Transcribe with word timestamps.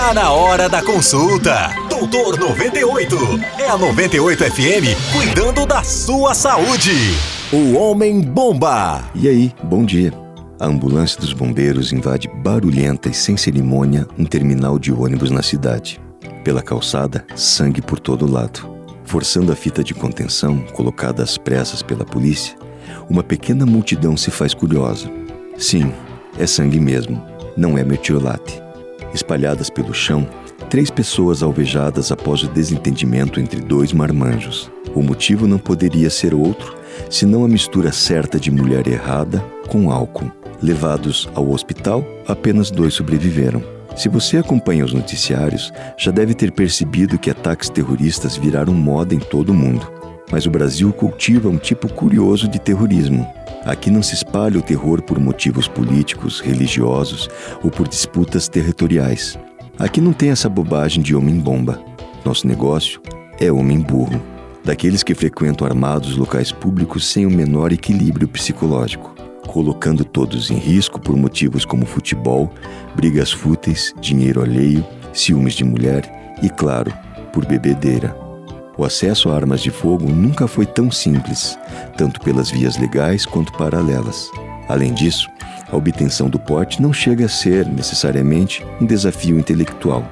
Tá 0.00 0.14
na 0.14 0.32
hora 0.32 0.66
da 0.66 0.82
consulta. 0.82 1.68
Doutor 1.90 2.38
98. 2.38 3.16
É 3.58 3.68
a 3.68 3.76
98 3.76 4.44
FM 4.44 5.12
cuidando 5.12 5.66
da 5.66 5.82
sua 5.82 6.32
saúde. 6.32 6.90
O 7.52 7.74
Homem 7.76 8.22
Bomba. 8.22 9.04
E 9.14 9.28
aí, 9.28 9.52
bom 9.62 9.84
dia. 9.84 10.10
A 10.58 10.66
ambulância 10.66 11.20
dos 11.20 11.34
bombeiros 11.34 11.92
invade 11.92 12.28
barulhenta 12.28 13.10
e 13.10 13.14
sem 13.14 13.36
cerimônia 13.36 14.08
um 14.18 14.24
terminal 14.24 14.78
de 14.78 14.90
ônibus 14.90 15.30
na 15.30 15.42
cidade. 15.42 16.00
Pela 16.42 16.62
calçada, 16.62 17.26
sangue 17.36 17.82
por 17.82 18.00
todo 18.00 18.28
lado. 18.28 18.74
Forçando 19.04 19.52
a 19.52 19.54
fita 19.54 19.84
de 19.84 19.92
contenção, 19.92 20.60
colocada 20.72 21.22
às 21.22 21.36
pressas 21.36 21.82
pela 21.82 22.06
polícia, 22.06 22.56
uma 23.08 23.22
pequena 23.22 23.66
multidão 23.66 24.16
se 24.16 24.30
faz 24.30 24.54
curiosa. 24.54 25.10
Sim, 25.58 25.92
é 26.38 26.46
sangue 26.46 26.80
mesmo, 26.80 27.22
não 27.54 27.76
é 27.76 27.84
metiolate. 27.84 28.69
Espalhadas 29.14 29.68
pelo 29.68 29.92
chão, 29.92 30.28
três 30.68 30.90
pessoas 30.90 31.42
alvejadas 31.42 32.12
após 32.12 32.42
o 32.42 32.48
desentendimento 32.48 33.40
entre 33.40 33.60
dois 33.60 33.92
marmanjos. 33.92 34.70
O 34.94 35.02
motivo 35.02 35.46
não 35.46 35.58
poderia 35.58 36.10
ser 36.10 36.34
outro 36.34 36.78
senão 37.08 37.44
a 37.44 37.48
mistura 37.48 37.92
certa 37.92 38.38
de 38.38 38.50
mulher 38.50 38.86
errada 38.86 39.44
com 39.68 39.90
álcool. 39.90 40.30
Levados 40.62 41.28
ao 41.34 41.50
hospital, 41.50 42.04
apenas 42.26 42.70
dois 42.70 42.94
sobreviveram. 42.94 43.62
Se 43.96 44.08
você 44.08 44.36
acompanha 44.36 44.84
os 44.84 44.92
noticiários, 44.92 45.72
já 45.96 46.10
deve 46.10 46.34
ter 46.34 46.52
percebido 46.52 47.18
que 47.18 47.30
ataques 47.30 47.68
terroristas 47.68 48.36
viraram 48.36 48.72
moda 48.72 49.14
em 49.14 49.18
todo 49.18 49.50
o 49.50 49.54
mundo. 49.54 49.90
Mas 50.30 50.46
o 50.46 50.50
Brasil 50.50 50.92
cultiva 50.92 51.48
um 51.48 51.58
tipo 51.58 51.92
curioso 51.92 52.46
de 52.46 52.58
terrorismo. 52.58 53.26
Aqui 53.64 53.90
não 53.90 54.02
se 54.02 54.14
espalha 54.14 54.58
o 54.58 54.62
terror 54.62 55.02
por 55.02 55.18
motivos 55.18 55.68
políticos, 55.68 56.40
religiosos 56.40 57.28
ou 57.62 57.70
por 57.70 57.86
disputas 57.86 58.48
territoriais. 58.48 59.38
Aqui 59.78 60.00
não 60.00 60.12
tem 60.12 60.30
essa 60.30 60.48
bobagem 60.48 61.02
de 61.02 61.14
homem-bomba. 61.14 61.80
Nosso 62.24 62.46
negócio 62.46 63.00
é 63.38 63.50
homem-burro. 63.50 64.20
Daqueles 64.64 65.02
que 65.02 65.14
frequentam 65.14 65.66
armados 65.66 66.16
locais 66.16 66.52
públicos 66.52 67.06
sem 67.06 67.26
o 67.26 67.30
menor 67.30 67.72
equilíbrio 67.72 68.28
psicológico 68.28 69.14
colocando 69.50 70.04
todos 70.04 70.48
em 70.50 70.56
risco 70.56 71.00
por 71.00 71.16
motivos 71.16 71.64
como 71.64 71.84
futebol, 71.84 72.52
brigas 72.94 73.32
fúteis, 73.32 73.92
dinheiro 74.00 74.42
alheio, 74.42 74.86
ciúmes 75.12 75.54
de 75.54 75.64
mulher 75.64 76.08
e, 76.40 76.48
claro, 76.48 76.92
por 77.32 77.44
bebedeira. 77.44 78.29
O 78.80 78.84
acesso 78.86 79.28
a 79.28 79.34
armas 79.34 79.60
de 79.60 79.70
fogo 79.70 80.10
nunca 80.10 80.48
foi 80.48 80.64
tão 80.64 80.90
simples, 80.90 81.58
tanto 81.98 82.18
pelas 82.22 82.50
vias 82.50 82.78
legais 82.78 83.26
quanto 83.26 83.52
paralelas. 83.52 84.30
Além 84.70 84.94
disso, 84.94 85.28
a 85.70 85.76
obtenção 85.76 86.30
do 86.30 86.38
porte 86.38 86.80
não 86.80 86.90
chega 86.90 87.26
a 87.26 87.28
ser, 87.28 87.66
necessariamente, 87.66 88.64
um 88.80 88.86
desafio 88.86 89.38
intelectual. 89.38 90.02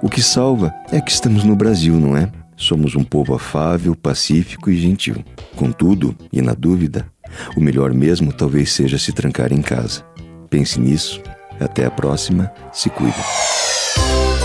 O 0.00 0.08
que 0.08 0.22
salva 0.22 0.72
é 0.92 1.00
que 1.00 1.10
estamos 1.10 1.42
no 1.42 1.56
Brasil, 1.56 1.98
não 1.98 2.16
é? 2.16 2.30
Somos 2.56 2.94
um 2.94 3.02
povo 3.02 3.34
afável, 3.34 3.96
pacífico 3.96 4.70
e 4.70 4.76
gentil. 4.76 5.16
Contudo, 5.56 6.16
e 6.32 6.40
na 6.40 6.54
dúvida, 6.54 7.04
o 7.56 7.60
melhor 7.60 7.92
mesmo 7.92 8.32
talvez 8.32 8.70
seja 8.70 8.96
se 8.96 9.10
trancar 9.10 9.52
em 9.52 9.60
casa. 9.60 10.04
Pense 10.48 10.78
nisso. 10.78 11.20
Até 11.58 11.84
a 11.84 11.90
próxima. 11.90 12.48
Se 12.72 12.88
cuida. 12.88 13.63